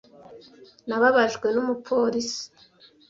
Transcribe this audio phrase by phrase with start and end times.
[0.87, 2.43] Nababajwe n'umupolisi.